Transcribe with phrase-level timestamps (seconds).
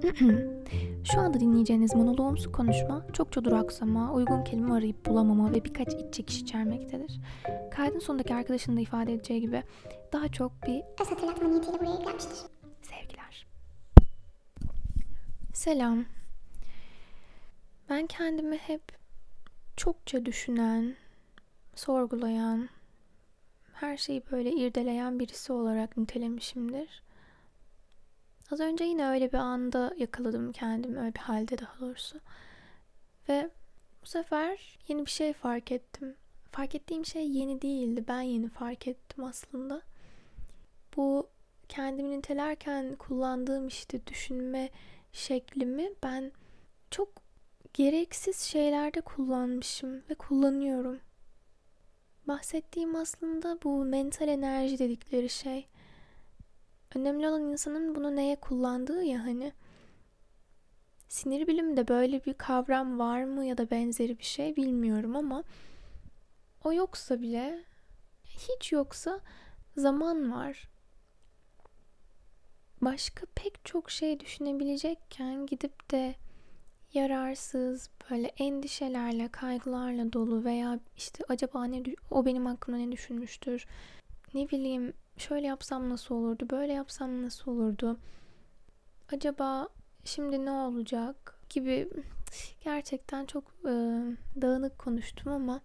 [1.04, 6.40] Şu anda dinleyeceğiniz monoloğumsu konuşma çokça duraksama, uygun kelime arayıp bulamama ve birkaç iç çekiş
[6.40, 7.20] içermektedir.
[7.70, 9.62] Kaydın sonundaki arkadaşın da ifade edeceği gibi
[10.12, 12.38] daha çok bir öz hatırlatma niyetiyle buraya eklenmiştir.
[12.82, 13.46] sevgiler.
[15.54, 16.04] Selam.
[17.90, 18.82] Ben kendimi hep
[19.76, 20.94] çokça düşünen,
[21.74, 22.68] sorgulayan,
[23.72, 27.02] her şeyi böyle irdeleyen birisi olarak nitelemişimdir.
[28.50, 32.20] Az önce yine öyle bir anda yakaladım kendimi, öyle bir halde daha doğrusu.
[33.28, 33.50] Ve
[34.02, 36.16] bu sefer yeni bir şey fark ettim.
[36.52, 39.82] Fark ettiğim şey yeni değildi, ben yeni fark ettim aslında.
[40.96, 41.28] Bu
[41.68, 44.70] kendimi nitelerken kullandığım işte düşünme
[45.12, 46.32] şeklimi ben
[46.90, 47.08] çok
[47.74, 51.00] gereksiz şeylerde kullanmışım ve kullanıyorum.
[52.28, 55.66] Bahsettiğim aslında bu mental enerji dedikleri şey.
[56.94, 59.52] Önemli olan insanın bunu neye kullandığı ya hani.
[61.08, 65.44] Sinir bilimde böyle bir kavram var mı ya da benzeri bir şey bilmiyorum ama
[66.64, 67.64] o yoksa bile
[68.24, 69.20] hiç yoksa
[69.76, 70.68] zaman var.
[72.80, 76.14] Başka pek çok şey düşünebilecekken gidip de
[76.94, 83.66] yararsız, böyle endişelerle, kaygılarla dolu veya işte acaba ne o benim hakkımda ne düşünmüştür?
[84.34, 87.98] Ne bileyim şöyle yapsam nasıl olurdu, böyle yapsam nasıl olurdu?
[89.12, 89.68] Acaba
[90.04, 91.88] şimdi ne olacak gibi
[92.64, 93.72] gerçekten çok e,
[94.40, 95.60] dağınık konuştum ama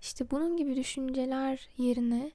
[0.00, 2.32] işte bunun gibi düşünceler yerine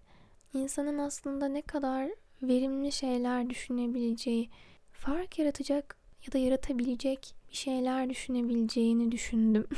[0.53, 2.09] insanın aslında ne kadar
[2.41, 4.49] verimli şeyler düşünebileceği,
[4.91, 9.67] fark yaratacak ya da yaratabilecek bir şeyler düşünebileceğini düşündüm.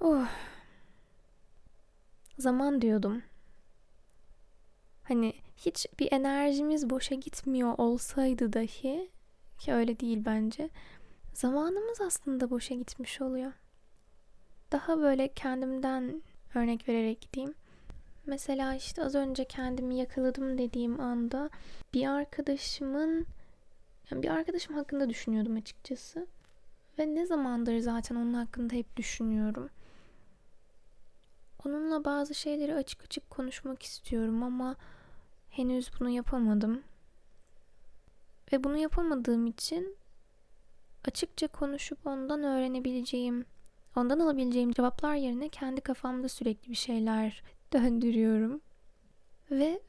[0.00, 0.28] oh.
[2.38, 3.22] Zaman diyordum.
[5.02, 9.10] Hani hiç bir enerjimiz boşa gitmiyor olsaydı dahi
[9.58, 10.70] ki öyle değil bence.
[11.34, 13.52] Zamanımız aslında boşa gitmiş oluyor.
[14.72, 16.22] Daha böyle kendimden
[16.54, 17.54] örnek vererek gideyim.
[18.26, 21.50] Mesela işte az önce kendimi yakaladım dediğim anda
[21.94, 23.26] bir arkadaşımın
[24.10, 26.26] yani bir arkadaşım hakkında düşünüyordum açıkçası.
[26.98, 29.70] Ve ne zamandır zaten onun hakkında hep düşünüyorum.
[31.66, 34.76] Onunla bazı şeyleri açık açık konuşmak istiyorum ama
[35.50, 36.82] henüz bunu yapamadım.
[38.52, 39.96] Ve bunu yapamadığım için
[41.04, 43.44] açıkça konuşup ondan öğrenebileceğim,
[43.96, 47.42] ondan alabileceğim cevaplar yerine kendi kafamda sürekli bir şeyler
[47.72, 48.60] döndürüyorum.
[49.50, 49.80] Ve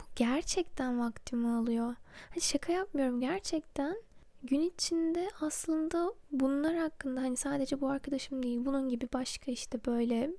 [0.00, 1.94] bu gerçekten vaktimi alıyor.
[2.30, 4.02] Hani şaka yapmıyorum gerçekten.
[4.42, 10.30] Gün içinde aslında bunlar hakkında hani sadece bu arkadaşım değil bunun gibi başka işte böyle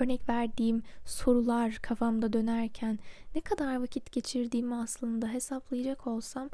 [0.00, 2.98] örnek verdiğim sorular kafamda dönerken
[3.34, 6.50] ne kadar vakit geçirdiğimi aslında hesaplayacak olsam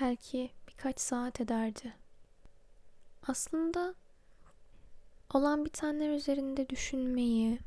[0.00, 1.94] belki birkaç saat ederdi.
[3.26, 3.94] Aslında
[5.34, 7.58] olan bitenler üzerinde düşünmeyi,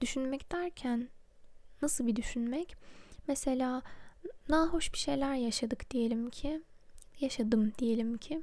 [0.00, 1.08] düşünmek derken
[1.82, 2.76] nasıl bir düşünmek?
[3.28, 3.82] Mesela
[4.48, 6.62] nahoş bir şeyler yaşadık diyelim ki.
[7.20, 8.42] Yaşadım diyelim ki.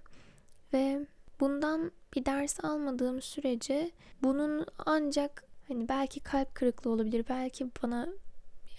[0.73, 1.07] Ve
[1.39, 3.91] bundan bir ders almadığım sürece
[4.23, 7.25] bunun ancak hani belki kalp kırıklığı olabilir.
[7.29, 8.07] Belki bana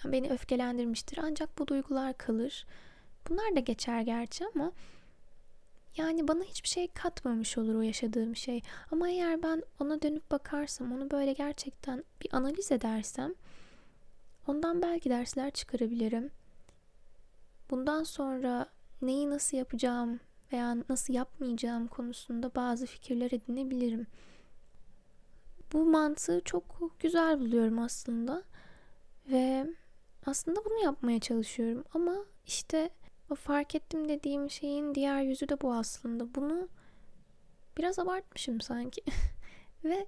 [0.05, 1.19] yani beni öfkelendirmiştir.
[1.23, 2.67] Ancak bu duygular kalır.
[3.29, 4.73] Bunlar da geçer gerçi ama
[5.97, 8.63] yani bana hiçbir şey katmamış olur o yaşadığım şey.
[8.93, 13.35] Ama eğer ben ona dönüp bakarsam, onu böyle gerçekten bir analiz edersem
[14.47, 16.31] ondan belki dersler çıkarabilirim.
[17.71, 18.67] Bundan sonra
[19.03, 20.21] neyi nasıl yapacağım
[20.53, 24.07] veya nasıl yapmayacağım konusunda bazı fikirler edinebilirim.
[25.73, 28.43] Bu mantığı çok güzel buluyorum aslında.
[29.31, 29.67] Ve
[30.27, 32.91] aslında bunu yapmaya çalışıyorum ama işte
[33.31, 36.35] o fark ettim dediğim şeyin diğer yüzü de bu aslında.
[36.35, 36.69] Bunu
[37.79, 39.03] biraz abartmışım sanki.
[39.85, 40.07] Ve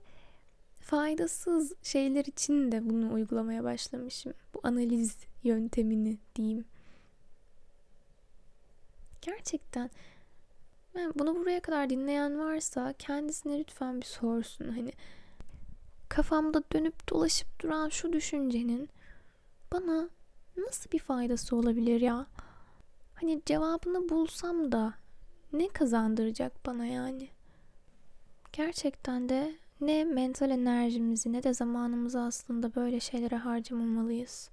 [0.81, 4.35] faydasız şeyler için de bunu uygulamaya başlamışım.
[4.55, 6.65] Bu analiz yöntemini diyeyim.
[9.23, 9.91] Gerçekten
[10.97, 14.69] yani bunu buraya kadar dinleyen varsa kendisine lütfen bir sorsun.
[14.69, 14.93] Hani
[16.09, 18.89] kafamda dönüp dolaşıp duran şu düşüncenin
[19.73, 20.09] bana
[20.57, 22.27] nasıl bir faydası olabilir ya?
[23.15, 24.95] Hani cevabını bulsam da
[25.53, 27.29] ne kazandıracak bana yani?
[28.53, 34.51] Gerçekten de ne mental enerjimizi ne de zamanımızı aslında böyle şeylere harcamamalıyız.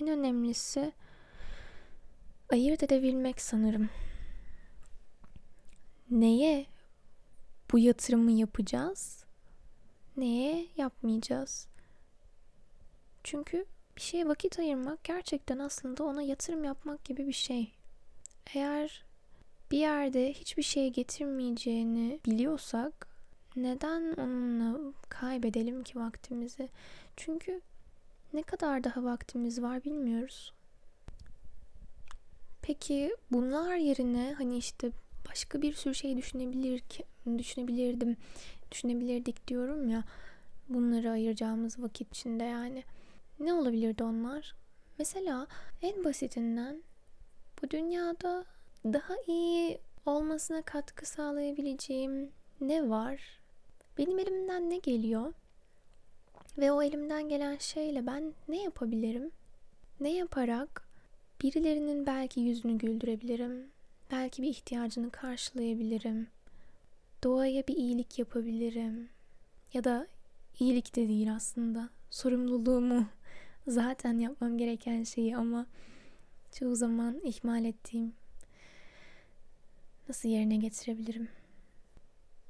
[0.00, 0.92] En önemlisi
[2.52, 3.90] ayırt edebilmek sanırım.
[6.10, 6.66] Neye
[7.72, 9.24] bu yatırımı yapacağız?
[10.16, 11.68] neye yapmayacağız?
[13.24, 17.72] Çünkü bir şeye vakit ayırmak gerçekten aslında ona yatırım yapmak gibi bir şey.
[18.54, 19.04] Eğer
[19.70, 23.08] bir yerde hiçbir şey getirmeyeceğini biliyorsak
[23.56, 26.68] neden onunla kaybedelim ki vaktimizi?
[27.16, 27.60] Çünkü
[28.34, 30.52] ne kadar daha vaktimiz var bilmiyoruz.
[32.62, 34.90] Peki bunlar yerine hani işte
[35.28, 37.04] başka bir sürü şey düşünebilir ki,
[37.38, 38.16] düşünebilirdim,
[38.72, 40.04] düşünebilirdik diyorum ya.
[40.68, 42.84] Bunları ayıracağımız vakit içinde yani.
[43.40, 44.54] Ne olabilirdi onlar?
[44.98, 45.46] Mesela
[45.82, 46.82] en basitinden
[47.62, 48.44] bu dünyada
[48.84, 53.40] daha iyi olmasına katkı sağlayabileceğim ne var?
[53.98, 55.32] Benim elimden ne geliyor?
[56.58, 59.30] Ve o elimden gelen şeyle ben ne yapabilirim?
[60.00, 60.88] Ne yaparak
[61.42, 63.70] birilerinin belki yüzünü güldürebilirim?
[64.10, 66.26] Belki bir ihtiyacını karşılayabilirim.
[67.22, 69.08] Doğaya bir iyilik yapabilirim.
[69.72, 70.06] Ya da
[70.60, 71.88] iyilik de değil aslında.
[72.10, 73.06] Sorumluluğumu
[73.66, 75.66] zaten yapmam gereken şeyi ama
[76.52, 78.12] çoğu zaman ihmal ettiğim
[80.08, 81.28] nasıl yerine getirebilirim?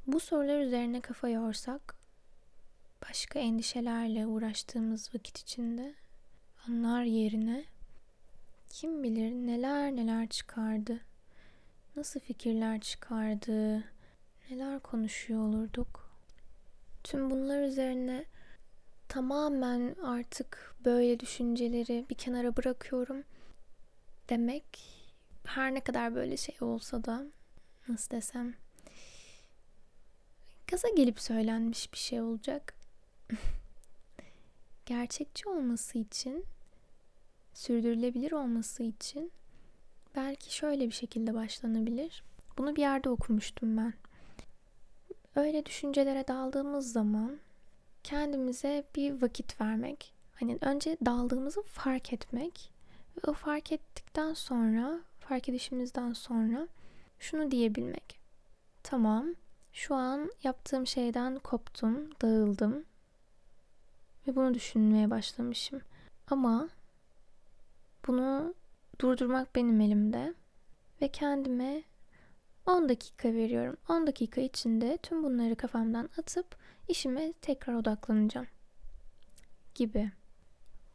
[0.06, 2.03] Bu sorular üzerine kafa yorsak
[3.08, 5.94] başka endişelerle uğraştığımız vakit içinde
[6.68, 7.64] onlar yerine
[8.68, 11.00] kim bilir neler neler çıkardı.
[11.96, 13.84] Nasıl fikirler çıkardı.
[14.50, 16.10] Neler konuşuyor olurduk.
[17.04, 18.24] Tüm bunlar üzerine
[19.08, 23.24] tamamen artık böyle düşünceleri bir kenara bırakıyorum
[24.28, 24.64] demek
[25.44, 27.26] her ne kadar böyle şey olsa da
[27.88, 28.54] nasıl desem
[30.66, 32.73] gaza gelip söylenmiş bir şey olacak.
[34.86, 36.44] Gerçekçi olması için,
[37.54, 39.32] sürdürülebilir olması için
[40.16, 42.24] belki şöyle bir şekilde başlanabilir.
[42.58, 43.94] Bunu bir yerde okumuştum ben.
[45.36, 47.38] Öyle düşüncelere daldığımız zaman
[48.02, 50.14] kendimize bir vakit vermek.
[50.34, 52.72] Hani önce daldığımızı fark etmek
[53.16, 56.68] ve o fark ettikten sonra, fark edişimizden sonra
[57.18, 58.20] şunu diyebilmek.
[58.82, 59.34] Tamam,
[59.72, 62.84] şu an yaptığım şeyden koptum, dağıldım
[64.26, 65.80] ve bunu düşünmeye başlamışım.
[66.26, 66.68] Ama
[68.06, 68.54] bunu
[69.00, 70.34] durdurmak benim elimde
[71.02, 71.82] ve kendime
[72.66, 73.76] 10 dakika veriyorum.
[73.88, 76.56] 10 dakika içinde tüm bunları kafamdan atıp
[76.88, 78.46] işime tekrar odaklanacağım
[79.74, 80.10] gibi.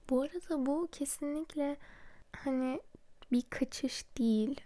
[0.10, 1.78] Bu arada bu kesinlikle
[2.36, 2.82] hani
[3.32, 4.62] bir kaçış değil.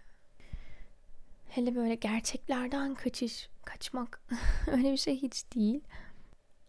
[1.48, 4.22] Hele böyle gerçeklerden kaçış, kaçmak
[4.66, 5.80] öyle bir şey hiç değil.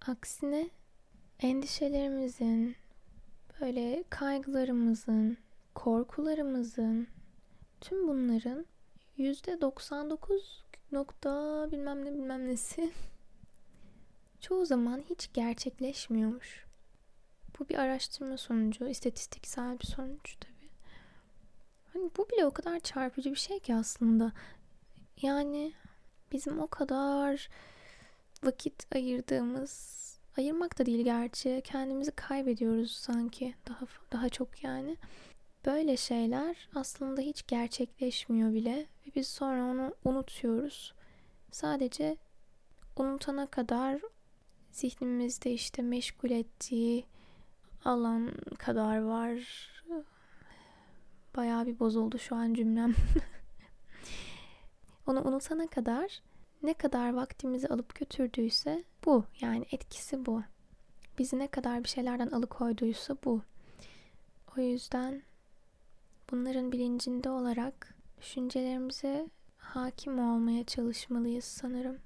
[0.07, 0.69] Aksine
[1.45, 2.75] endişelerimizin,
[3.61, 5.37] böyle kaygılarımızın,
[5.75, 7.07] korkularımızın,
[7.81, 8.65] tüm bunların
[9.17, 12.91] yüzde 99 nokta bilmem ne bilmem nesi
[14.41, 16.65] çoğu zaman hiç gerçekleşmiyormuş.
[17.59, 20.69] Bu bir araştırma sonucu, istatistiksel bir sonuç tabii.
[21.93, 24.31] Hani bu bile o kadar çarpıcı bir şey ki aslında.
[25.21, 25.73] Yani
[26.31, 27.49] bizim o kadar
[28.43, 30.05] vakit ayırdığımız,
[30.37, 34.97] ayırmak da değil gerçi, kendimizi kaybediyoruz sanki daha daha çok yani.
[35.65, 40.93] Böyle şeyler aslında hiç gerçekleşmiyor bile ve biz sonra onu unutuyoruz.
[41.51, 42.17] Sadece
[42.95, 44.01] unutana kadar
[44.71, 47.05] zihnimizde işte meşgul ettiği
[47.85, 49.39] alan kadar var.
[51.35, 52.95] Bayağı bir bozuldu şu an cümlem.
[55.07, 56.21] Onu unutana kadar
[56.63, 59.23] ne kadar vaktimizi alıp götürdüyse bu.
[59.41, 60.43] Yani etkisi bu.
[61.17, 63.41] Bizi ne kadar bir şeylerden alıkoyduysa bu.
[64.57, 65.21] O yüzden
[66.31, 71.97] bunların bilincinde olarak düşüncelerimize hakim olmaya çalışmalıyız sanırım.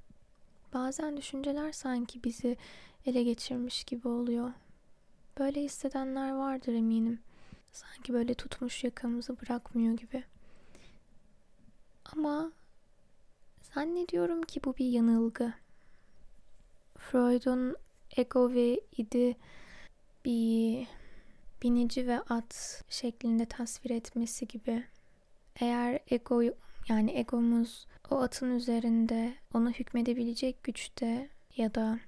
[0.74, 2.58] Bazen düşünceler sanki bizi
[3.06, 4.51] ele geçirmiş gibi oluyor.
[5.39, 7.20] Böyle hissedenler vardır eminim.
[7.72, 10.24] Sanki böyle tutmuş yakamızı bırakmıyor gibi.
[12.06, 12.51] Ama
[13.76, 15.54] zannediyorum ki bu bir yanılgı.
[16.98, 17.76] Freud'un
[18.18, 19.38] ego ve idi
[20.26, 20.88] bir
[21.64, 24.84] binici ve at şeklinde tasvir etmesi gibi.
[25.60, 26.42] Eğer ego
[26.90, 32.00] yani egomuz o atın üzerinde ona hükmedebilecek güçte ya da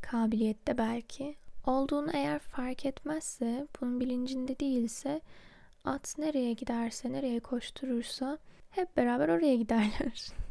[0.00, 5.20] kabiliyette belki olduğunu eğer fark etmezse, bunun bilincinde değilse
[5.84, 8.38] at nereye giderse, nereye koşturursa
[8.70, 10.26] hep beraber oraya giderler.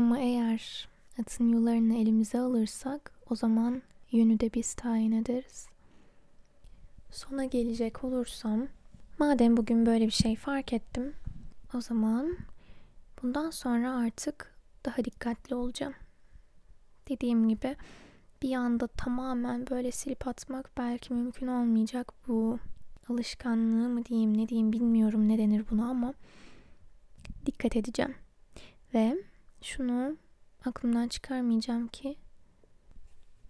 [0.00, 0.88] Ama eğer
[1.20, 5.68] atın yollarını elimize alırsak o zaman yönü de biz tayin ederiz.
[7.10, 8.66] Sona gelecek olursam,
[9.18, 11.14] madem bugün böyle bir şey fark ettim,
[11.74, 12.36] o zaman
[13.22, 14.54] bundan sonra artık
[14.84, 15.94] daha dikkatli olacağım.
[17.08, 17.76] Dediğim gibi
[18.42, 22.58] bir anda tamamen böyle silip atmak belki mümkün olmayacak bu
[23.08, 26.14] alışkanlığı mı diyeyim ne diyeyim bilmiyorum ne denir buna ama
[27.46, 28.14] dikkat edeceğim.
[28.94, 29.29] Ve
[29.62, 30.16] şunu
[30.64, 32.16] aklımdan çıkarmayacağım ki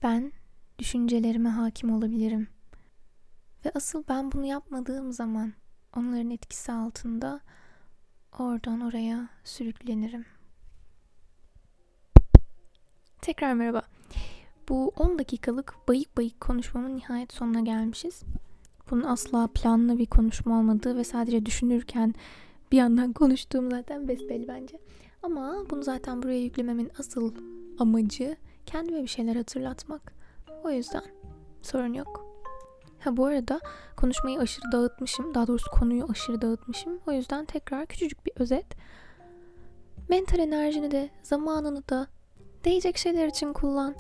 [0.03, 0.33] ben
[0.79, 2.49] düşüncelerime hakim olabilirim.
[3.65, 5.53] Ve asıl ben bunu yapmadığım zaman
[5.97, 7.41] onların etkisi altında
[8.39, 10.25] oradan oraya sürüklenirim.
[13.23, 13.83] Tekrar merhaba.
[14.69, 18.23] Bu 10 dakikalık bayık bayık konuşmamın nihayet sonuna gelmişiz.
[18.91, 22.15] Bunun asla planlı bir konuşma olmadığı ve sadece düşünürken
[22.73, 24.79] bir yandan konuştuğum zaten besbelli bence.
[25.23, 27.35] Ama bunu zaten buraya yüklememin asıl
[27.79, 28.37] amacı
[28.67, 30.13] kendime bir şeyler hatırlatmak.
[30.65, 31.05] O yüzden
[31.63, 32.31] sorun yok.
[33.01, 33.61] Ha bu arada
[33.97, 35.35] konuşmayı aşırı dağıtmışım.
[35.35, 37.01] Daha doğrusu konuyu aşırı dağıtmışım.
[37.07, 38.67] O yüzden tekrar küçücük bir özet.
[40.09, 42.07] Mental enerjini de zamanını da
[42.65, 43.95] değecek şeyler için kullan.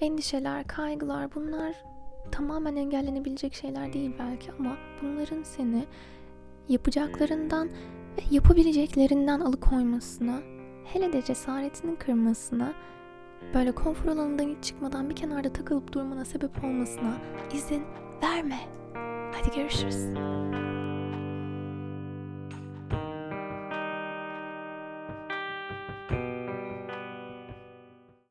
[0.00, 1.84] Endişeler, kaygılar bunlar
[2.32, 5.86] tamamen engellenebilecek şeyler değil belki ama bunların seni
[6.68, 7.68] yapacaklarından
[8.18, 10.40] ve yapabileceklerinden alıkoymasına,
[10.84, 12.72] hele de cesaretinin kırmasına,
[13.54, 17.14] böyle konfor alanından hiç çıkmadan bir kenarda takılıp durmana sebep olmasına
[17.52, 17.82] izin
[18.22, 18.58] verme.
[19.32, 20.06] Hadi görüşürüz.